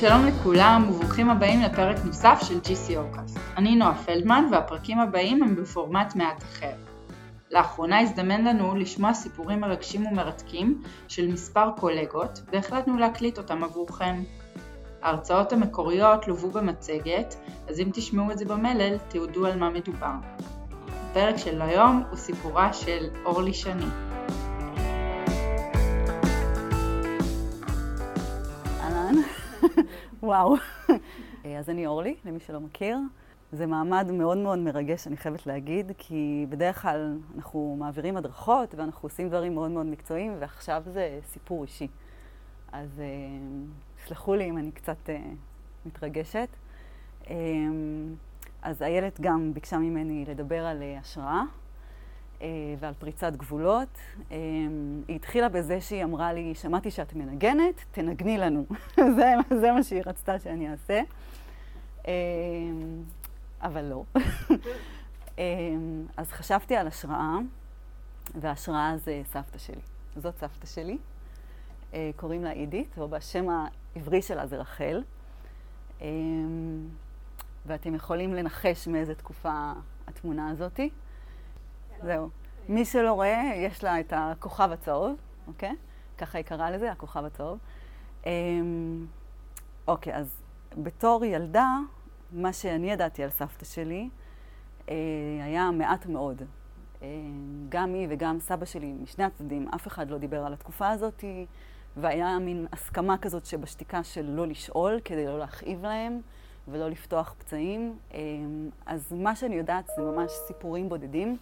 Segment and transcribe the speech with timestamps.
[0.00, 3.38] שלום לכולם וברוכים הבאים לפרק נוסף של GCOcast.
[3.56, 6.72] אני נועה פלדמן והפרקים הבאים הם בפורמט מעט אחר.
[7.50, 14.22] לאחרונה הזדמן לנו לשמוע סיפורים מרגשים ומרתקים של מספר קולגות והחלטנו להקליט אותם עבורכם.
[15.02, 17.34] ההרצאות המקוריות לוו במצגת,
[17.68, 20.14] אז אם תשמעו את זה במלל, תעודו על מה מדובר.
[21.10, 24.07] הפרק של היום הוא סיפורה של אורלי שני.
[30.28, 30.54] וואו.
[31.58, 32.98] אז אני אורלי, למי שלא מכיר.
[33.52, 39.06] זה מעמד מאוד מאוד מרגש, אני חייבת להגיד, כי בדרך כלל אנחנו מעבירים הדרכות ואנחנו
[39.06, 41.88] עושים דברים מאוד מאוד מקצועיים, ועכשיו זה סיפור אישי.
[42.72, 43.02] אז
[44.06, 45.10] סלחו לי אם אני קצת
[45.86, 46.48] מתרגשת.
[48.62, 51.42] אז איילת גם ביקשה ממני לדבר על השראה
[52.78, 53.98] ועל פריצת גבולות.
[55.08, 58.66] היא התחילה בזה שהיא אמרה לי, שמעתי שאת מנגנת, תנגני לנו.
[59.16, 61.00] זה, זה מה שהיא רצתה שאני אעשה.
[63.62, 64.04] אבל לא.
[66.16, 67.36] אז חשבתי על השראה,
[68.34, 69.80] וההשראה זה סבתא שלי.
[70.16, 70.98] זאת סבתא שלי.
[72.16, 75.02] קוראים לה עידית, או בשם העברי שלה זה רחל.
[77.66, 79.72] ואתם יכולים לנחש מאיזה תקופה
[80.06, 80.90] התמונה הזאתי.
[82.02, 82.28] זהו.
[82.68, 85.16] מי שלא רואה, יש לה את הכוכב הצהוב,
[85.46, 85.76] אוקיי?
[86.18, 87.58] ככה היא קראה לזה, הכוכב הצהוב.
[89.88, 90.42] אוקיי, אז
[90.76, 91.76] בתור ילדה,
[92.32, 94.08] מה שאני ידעתי על סבתא שלי
[95.42, 96.42] היה מעט מאוד.
[97.68, 101.24] גם היא וגם סבא שלי, משני הצדדים, אף אחד לא דיבר על התקופה הזאת,
[101.96, 106.20] והיה מין הסכמה כזאת שבשתיקה של לא לשאול, כדי לא להכאיב להם
[106.68, 107.98] ולא לפתוח פצעים.
[108.86, 111.36] אז מה שאני יודעת זה ממש סיפורים בודדים.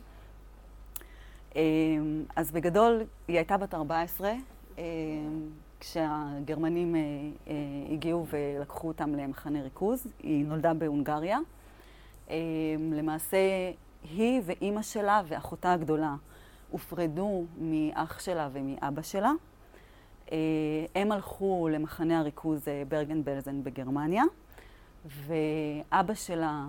[2.37, 4.33] אז בגדול, היא הייתה בת 14,
[5.81, 6.95] כשהגרמנים
[7.93, 10.07] הגיעו ולקחו אותם למחנה ריכוז.
[10.23, 11.39] היא נולדה בהונגריה.
[12.93, 13.37] למעשה,
[14.03, 16.15] היא ואימא שלה ואחותה הגדולה
[16.71, 19.33] הופרדו מאח שלה ומאבא שלה.
[20.95, 24.25] הם הלכו למחנה הריכוז ברגן-בלזן בגרמניה,
[25.07, 26.67] ואבא שלה,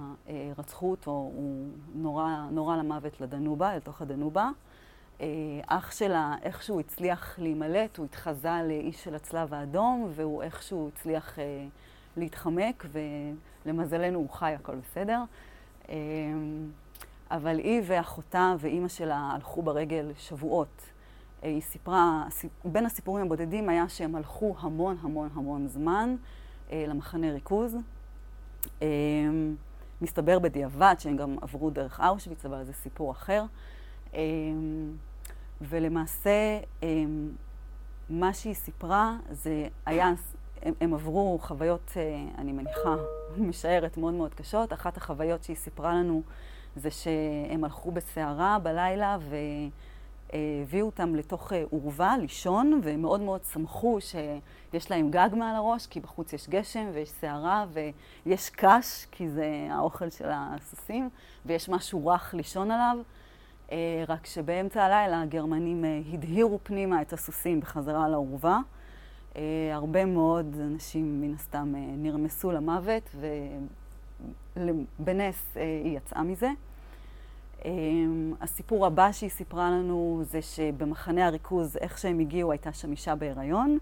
[0.58, 4.50] רצחו אותו, הוא נורה, נורה למוות לדנובה, אל תוך הדנובה.
[5.68, 11.38] אח שלה איכשהו הצליח להימלט, הוא התחזה לאיש של הצלב האדום, והוא איכשהו הצליח
[12.18, 12.86] להתחמק,
[13.66, 15.24] ולמזלנו הוא חי, הכל בסדר.
[17.32, 20.82] אבל היא ואחותה ואימא שלה הלכו ברגל שבועות.
[21.42, 22.28] היא סיפרה,
[22.66, 26.16] בין הסיפורים הבודדים היה שהם הלכו המון המון המון זמן
[26.74, 27.78] למחנה ריכוז.
[30.02, 33.44] מסתבר בדיעבד שהם גם עברו דרך אושוויץ, אבל זה סיפור אחר.
[35.62, 36.60] ולמעשה,
[38.10, 40.14] מה שהיא סיפרה זה היה,
[40.62, 41.92] הם, הם עברו חוויות,
[42.38, 42.96] אני מניחה,
[43.50, 44.74] משערת מאוד מאוד קשות.
[44.74, 46.22] אחת החוויות שהיא סיפרה לנו
[46.76, 49.18] זה שהם הלכו בסערה בלילה
[50.34, 56.00] והביאו אותם לתוך אורווה לישון, והם מאוד מאוד שמחו שיש להם גג מעל הראש, כי
[56.00, 57.66] בחוץ יש גשם ויש סערה
[58.26, 61.10] ויש קש, כי זה האוכל של הסוסים,
[61.46, 62.98] ויש משהו רך לישון עליו.
[64.08, 68.60] רק שבאמצע הלילה הגרמנים הדהירו פנימה את הסוסים בחזרה לאורווה.
[69.74, 73.16] הרבה מאוד אנשים מן הסתם נרמסו למוות,
[74.58, 76.50] ובנס היא יצאה מזה.
[78.42, 83.78] הסיפור הבא שהיא סיפרה לנו זה שבמחנה הריכוז, איך שהם הגיעו, הייתה שם אישה בהיריון,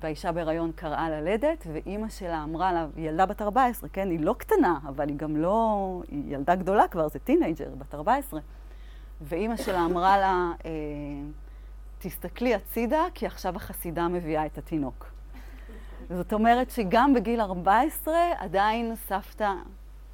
[0.00, 4.10] והאישה בהיריון קראה ללדת, ואימא שלה אמרה לה, היא ילדה בת 14, כן?
[4.10, 6.02] היא לא קטנה, אבל היא גם לא...
[6.08, 8.40] היא ילדה גדולה כבר, זה teenager, בת 14.
[9.20, 10.52] ואימא שלה אמרה לה,
[11.98, 15.06] תסתכלי הצידה, כי עכשיו החסידה מביאה את התינוק.
[16.10, 19.52] זאת אומרת שגם בגיל 14 עדיין סבתא,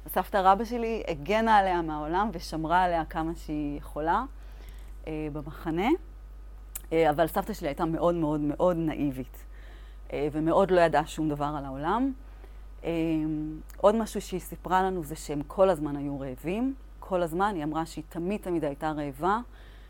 [0.07, 4.23] סבתא רבא שלי הגנה עליה מהעולם ושמרה עליה כמה שהיא יכולה
[5.07, 5.87] במחנה.
[6.91, 9.45] אבל סבתא שלי הייתה מאוד מאוד מאוד נאיבית,
[10.13, 12.11] ומאוד לא ידעה שום דבר על העולם.
[13.77, 16.73] עוד משהו שהיא סיפרה לנו זה שהם כל הזמן היו רעבים.
[16.99, 19.39] כל הזמן, היא אמרה שהיא תמיד תמיד הייתה רעבה,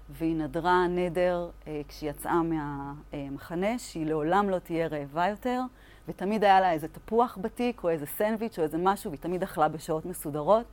[0.09, 1.49] והיא נדרה נדר
[1.88, 5.61] כשהיא יצאה מהמחנה, שהיא לעולם לא תהיה רעבה יותר,
[6.07, 9.67] ותמיד היה לה איזה תפוח בתיק, או איזה סנדוויץ', או איזה משהו, והיא תמיד אכלה
[9.67, 10.65] בשעות מסודרות,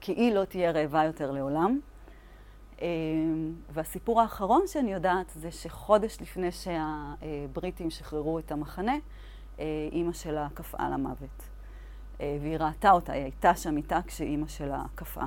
[0.00, 1.80] כי היא לא תהיה רעבה יותר לעולם.
[3.70, 8.96] והסיפור האחרון שאני יודעת זה שחודש לפני שהבריטים שחררו את המחנה,
[9.92, 11.48] אימא שלה קפאה למוות.
[12.20, 15.26] והיא ראתה אותה, היא הייתה שם איתה כשאימא שלה קפאה.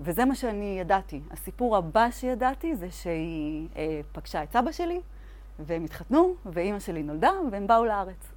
[0.00, 1.20] וזה מה שאני ידעתי.
[1.30, 3.68] הסיפור הבא שידעתי זה שהיא
[4.12, 5.00] פגשה את סבא שלי,
[5.58, 8.32] והם התחתנו, ואימא שלי נולדה, והם באו לארץ.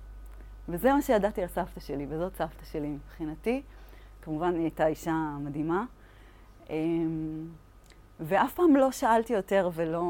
[0.70, 3.62] וזה מה שידעתי על סבתא שלי, וזאת סבתא שלי מבחינתי.
[4.22, 5.86] כמובן, היא הייתה אישה מדהימה.
[6.70, 7.48] אמ,
[8.20, 10.04] ואף פעם לא שאלתי יותר ולא...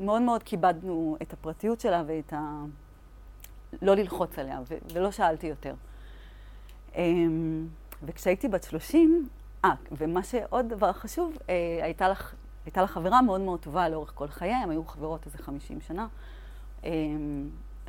[0.00, 2.64] מאוד מאוד כיבדנו את הפרטיות שלה ואת ה...
[3.82, 4.74] לא ללחוץ עליה, ו...
[4.92, 5.74] ולא שאלתי יותר.
[6.96, 7.66] אמ,
[8.02, 9.28] וכשהייתי בת 30,
[9.64, 12.34] אה, ומה שעוד דבר חשוב, אה, הייתה לך,
[12.64, 16.06] הייתה לה חברה מאוד מאוד טובה לאורך כל חייה, הן היו חברות איזה 50 שנה.
[16.82, 16.90] הן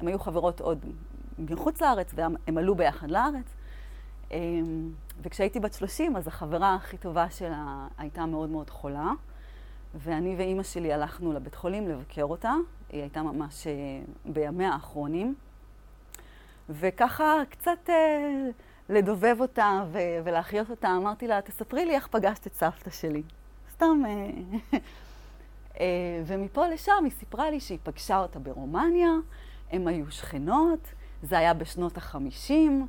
[0.02, 0.86] אמ, היו חברות עוד
[1.40, 3.56] מחוץ לארץ, והם עלו ביחד לארץ.
[4.32, 4.92] אמ,
[5.22, 9.12] וכשהייתי בת 30, אז החברה הכי טובה שלה הייתה מאוד מאוד חולה,
[9.96, 12.54] ואני ואימא שלי הלכנו לבית חולים לבקר אותה.
[12.90, 13.74] היא הייתה ממש אה,
[14.26, 15.36] בימיה האחרונים.
[16.70, 18.50] וככה קצת אה,
[18.90, 19.84] לדובב אותה
[20.24, 23.24] ולהחיות אותה, אמרתי לה, תספרי לי איך פגשת את סבתא שלי.
[23.74, 24.02] סתם...
[25.80, 29.10] אה, ומפה לשם היא סיפרה לי שהיא פגשה אותה ברומניה,
[29.72, 30.80] הם היו שכנות,
[31.24, 32.88] זה היה בשנות החמישים,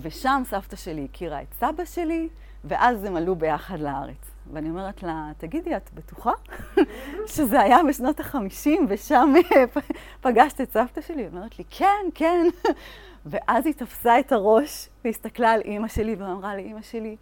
[0.00, 2.28] ושם סבתא שלי הכירה את סבא שלי,
[2.64, 4.30] ואז הם עלו ביחד לארץ.
[4.52, 6.32] ואני אומרת לה, תגידי, את בטוחה
[7.34, 9.32] שזה היה בשנות החמישים ושם
[10.20, 11.22] פגשת את סבתא שלי?
[11.22, 12.46] היא אומרת לי, כן, כן.
[13.26, 17.16] ואז היא תפסה את הראש והסתכלה על אימא שלי ואמרה לאימא שלי,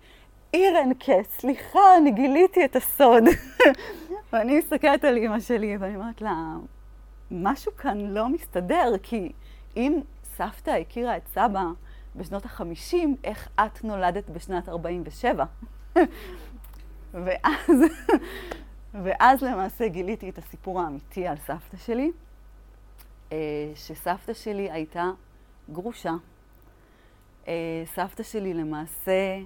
[0.55, 3.23] אירנקה, סליחה, אני גיליתי את הסוד.
[4.33, 6.35] ואני מסתכלת על אימא שלי ואני אומרת לה,
[7.31, 9.33] משהו כאן לא מסתדר, כי
[9.77, 10.01] אם
[10.37, 11.63] סבתא הכירה את סבא
[12.17, 15.45] בשנות החמישים, איך את נולדת בשנת 47?
[17.13, 17.71] ואז,
[19.03, 22.11] ואז למעשה גיליתי את הסיפור האמיתי על סבתא שלי,
[23.33, 23.37] אה,
[23.75, 25.11] שסבתא שלי הייתה
[25.73, 26.13] גרושה.
[27.49, 29.39] אה, סבתא שלי למעשה,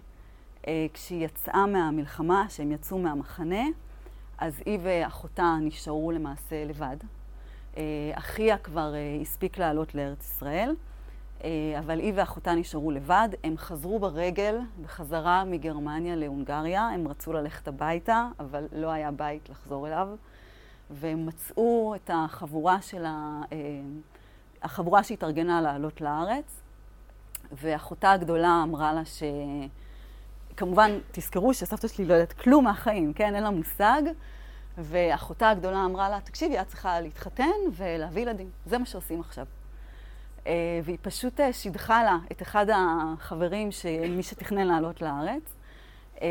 [0.66, 3.64] אה, כשהיא יצאה מהמלחמה, שהם יצאו מהמחנה,
[4.38, 6.96] אז היא ואחותה נשארו למעשה לבד.
[8.12, 10.74] אחיה כבר הספיק לעלות לארץ ישראל.
[11.44, 13.28] אה, אבל היא ואחותה נשארו לבד.
[13.44, 16.82] הם חזרו ברגל בחזרה מגרמניה להונגריה.
[16.82, 20.08] הם רצו ללכת הביתה, אבל לא היה בית לחזור אליו.
[20.90, 23.42] והם מצאו את החבורה של ה...
[23.52, 23.58] אה,
[24.62, 26.60] החבורה שהתארגנה לעלות לארץ,
[27.52, 29.22] ואחותה הגדולה אמרה לה ש...
[30.56, 33.34] כמובן, תזכרו שסבתא שלי לא יודעת כלום מהחיים, כן?
[33.34, 34.02] אין לה מושג.
[34.78, 38.50] ואחותה הגדולה אמרה לה, תקשיבי, את צריכה להתחתן ולהביא ילדים.
[38.66, 39.46] זה מה שעושים עכשיו.
[40.46, 43.68] אה, והיא פשוט אה, שידחה לה את אחד החברים,
[44.16, 45.54] מי שתכנן לעלות לארץ,
[46.22, 46.28] אה,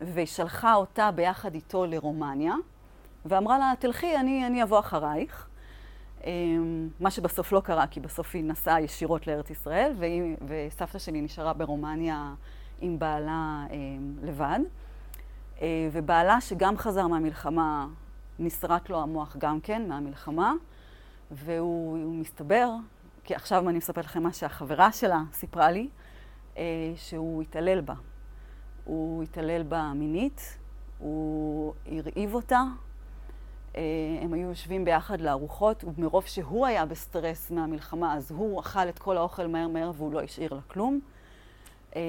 [0.00, 2.54] והיא שלחה אותה ביחד איתו לרומניה,
[3.24, 5.48] ואמרה לה, תלכי, אני, אני אבוא אחרייך.
[7.00, 11.52] מה שבסוף לא קרה, כי בסוף היא נסעה ישירות לארץ ישראל, והיא, וסבתא שלי נשארה
[11.52, 12.34] ברומניה
[12.80, 13.66] עם בעלה
[14.22, 14.58] לבד.
[15.92, 17.86] ובעלה, שגם חזר מהמלחמה,
[18.38, 20.52] נסרק לו המוח גם כן, מהמלחמה,
[21.30, 22.70] והוא מסתבר
[23.24, 25.88] כי עכשיו אני מספרת לכם מה שהחברה שלה סיפרה לי,
[26.56, 26.62] אה,
[26.96, 27.94] שהוא התעלל בה.
[28.84, 30.58] הוא התעלל בה מינית,
[30.98, 32.62] הוא הרעיב אותה,
[33.76, 33.82] אה,
[34.20, 39.16] הם היו יושבים ביחד לארוחות, ומרוב שהוא היה בסטרס מהמלחמה, אז הוא אכל את כל
[39.16, 41.00] האוכל מהר מהר והוא לא השאיר לה כלום.
[41.96, 42.02] אה,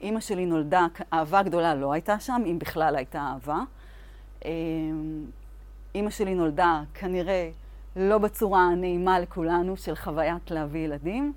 [0.00, 3.60] אימא שלי נולדה, אהבה גדולה לא הייתה שם, אם בכלל הייתה אהבה.
[5.94, 7.50] אימא שלי נולדה כנראה
[7.96, 11.32] לא בצורה הנעימה לכולנו של חוויית להביא ילדים.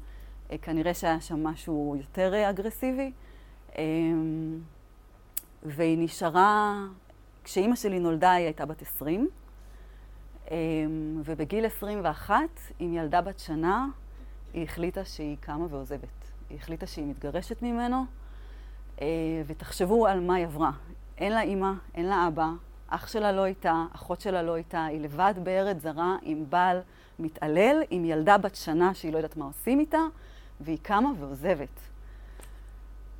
[0.51, 3.11] אה, כנראה שהיה שם משהו יותר אה, אגרסיבי.
[3.77, 4.59] אמ,
[5.63, 6.75] והיא נשארה,
[7.43, 9.29] כשאימא שלי נולדה היא הייתה בת 20,
[10.51, 10.55] אמ,
[11.25, 12.35] ובגיל 21,
[12.79, 13.87] עם ילדה בת שנה,
[14.53, 16.31] היא החליטה שהיא קמה ועוזבת.
[16.49, 18.05] היא החליטה שהיא מתגרשת ממנו,
[19.01, 19.07] אה,
[19.47, 20.71] ותחשבו על מה היא עברה.
[21.17, 22.49] אין לה אימא, אין לה אבא,
[22.89, 26.81] אח שלה לא איתה, אחות שלה לא איתה, היא לבד בארץ זרה עם בעל
[27.19, 30.01] מתעלל, עם ילדה בת שנה שהיא לא יודעת מה עושים איתה,
[30.61, 31.79] והיא קמה ועוזבת.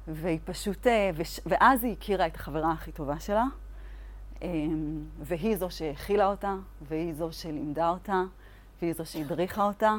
[0.07, 1.10] והיא פשוט, אה,
[1.45, 3.43] ואז היא הכירה את החברה הכי טובה שלה,
[4.41, 6.55] אמ, והיא זו שהכילה אותה,
[6.88, 8.24] והיא זו שלימדה אותה,
[8.81, 9.95] והיא זו שהדריכה אותה,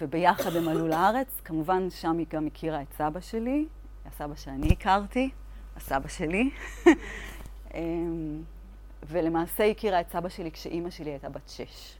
[0.00, 1.40] וביחד הם עלו לארץ.
[1.44, 3.66] כמובן, שם היא גם הכירה את סבא שלי,
[4.06, 5.30] הסבא שאני הכרתי,
[5.76, 6.50] הסבא שלי.
[9.02, 11.98] ולמעשה הכירה את סבא שלי כשאימא שלי הייתה בת שש.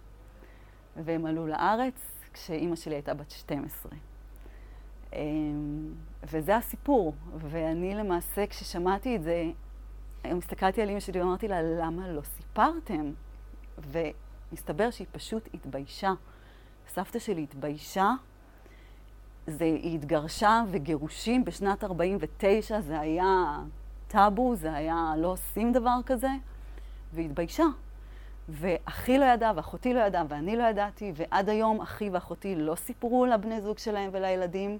[0.97, 1.95] והם עלו לארץ
[2.33, 3.93] כשאימא שלי הייתה בת 12.
[5.12, 7.15] אמ, וזה הסיפור.
[7.37, 9.45] ואני למעשה, כששמעתי את זה,
[10.25, 13.12] הסתכלתי על אימא שלי ואמרתי לה, למה לא סיפרתם?
[13.79, 16.12] ומסתבר שהיא פשוט התביישה.
[16.88, 18.12] סבתא שלי התביישה.
[19.47, 23.59] זה, היא התגרשה וגירושים בשנת 49, זה היה
[24.09, 26.31] טאבו, זה היה לא עושים דבר כזה.
[27.17, 27.65] והתביישה.
[28.49, 33.27] ואחי לא ידע, ואחותי לא ידעה, ואני לא ידעתי, ועד היום אחי ואחותי לא סיפרו
[33.27, 34.79] לבני זוג שלהם ולילדים.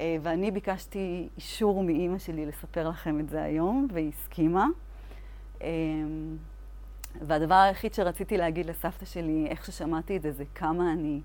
[0.00, 4.66] אה, ואני ביקשתי אישור מאימא שלי לספר לכם את זה היום, והיא הסכימה.
[5.62, 5.68] אה,
[7.22, 11.20] והדבר היחיד שרציתי להגיד לסבתא שלי, איך ששמעתי את זה, זה כמה אני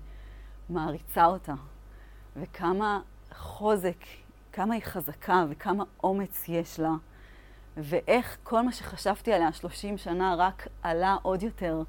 [0.68, 1.54] מעריצה אותה,
[2.36, 3.00] וכמה
[3.32, 3.96] חוזק,
[4.52, 6.94] כמה היא חזקה, וכמה אומץ יש לה,
[7.76, 11.82] ואיך כל מה שחשבתי עליה 30 שנה רק עלה עוד יותר,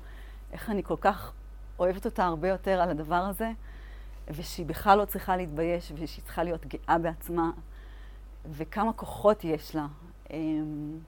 [0.52, 1.32] איך אני כל כך
[1.80, 3.52] אוהבת אותה הרבה יותר על הדבר הזה.
[4.28, 7.52] ושהיא בכלל לא צריכה להתבייש, ושהיא צריכה להיות גאה בעצמה,
[8.52, 9.88] וכמה כוחות יש לה.
[10.30, 11.00] אמ,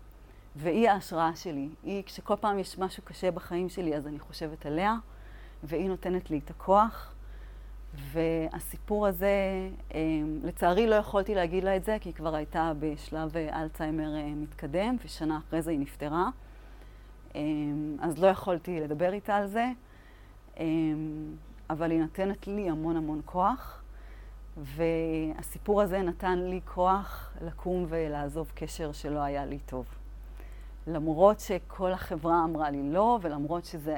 [0.55, 1.69] והיא ההשראה שלי.
[1.83, 4.95] היא, כשכל פעם יש משהו קשה בחיים שלי, אז אני חושבת עליה,
[5.63, 7.14] והיא נותנת לי את הכוח.
[8.11, 13.37] והסיפור הזה, אמ, לצערי לא יכולתי להגיד לה את זה, כי היא כבר הייתה בשלב
[13.37, 16.29] אלצהיימר אה, מתקדם, ושנה אחרי זה היא נפטרה.
[17.35, 19.65] אמ, אז לא יכולתי לדבר איתה על זה.
[21.69, 23.81] אבל היא נותנת לי המון המון כוח,
[24.57, 29.85] והסיפור הזה נתן לי כוח לקום ולעזוב קשר שלא היה לי טוב.
[30.87, 33.97] למרות שכל החברה אמרה לי לא, ולמרות שזה...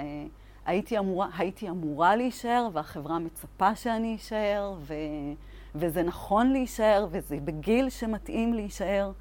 [0.68, 4.94] הייתי אמורה, הייתי אמורה להישאר, והחברה מצפה שאני אשאר, ו,
[5.76, 9.12] וזה נכון להישאר, וזה בגיל שמתאים להישאר,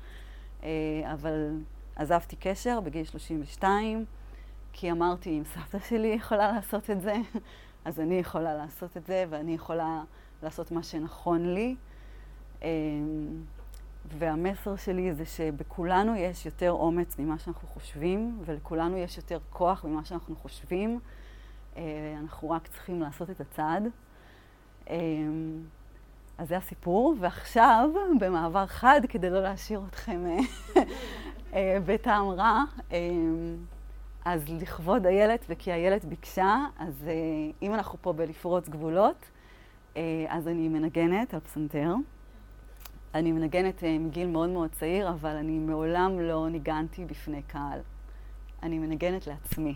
[0.62, 0.68] אה,
[1.12, 1.50] אבל
[1.96, 4.04] עזבתי קשר בגיל 32,
[4.72, 7.14] כי אמרתי, אם סבתא שלי יכולה לעשות את זה,
[7.84, 10.02] אז אני יכולה לעשות את זה, ואני יכולה
[10.42, 11.76] לעשות מה שנכון לי.
[12.62, 12.68] אמ,
[14.18, 20.04] והמסר שלי זה שבכולנו יש יותר אומץ ממה שאנחנו חושבים, ולכולנו יש יותר כוח ממה
[20.04, 21.00] שאנחנו חושבים.
[21.76, 21.82] אה,
[22.20, 23.88] אנחנו רק צריכים לעשות את הצעד.
[24.90, 25.62] אמ,
[26.38, 27.90] אז זה הסיפור, ועכשיו,
[28.20, 30.82] במעבר חד, כדי לא להשאיר אתכם אה,
[31.54, 32.62] אה, בטעם רע,
[34.26, 37.12] אז לכבוד איילת וכי איילת ביקשה, אז אה,
[37.62, 39.24] אם אנחנו פה בלפרוץ גבולות,
[39.96, 41.94] אה, אז אני מנגנת על פסנתר.
[43.14, 47.80] אני מנגנת אה, מגיל מאוד מאוד צעיר, אבל אני מעולם לא ניגנתי בפני קהל.
[48.62, 49.74] אני מנגנת לעצמי.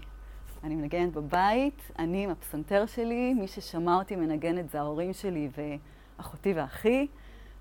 [0.65, 5.49] אני מנגנת בבית, אני עם הפסנתר שלי, מי ששמע אותי מנגנת זה ההורים שלי
[6.19, 7.07] ואחותי ואחי,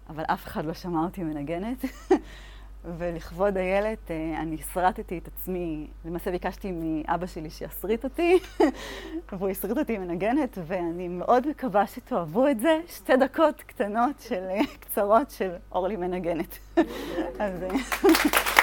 [0.10, 1.86] אבל אף אחד לא שמע אותי מנגנת.
[2.98, 8.39] ולכבוד איילת, אה, אני הסרטתי את עצמי, למעשה ביקשתי מאבא שלי שיסריט אותי,
[9.32, 12.79] והוא הסריט אותי מנגנת, ואני מאוד מקווה שתאהבו את זה.
[12.88, 16.58] שתי דקות קטנות של, אה, קצרות של אורלי מנגנת.
[17.39, 17.63] אז...
[17.63, 18.59] אה,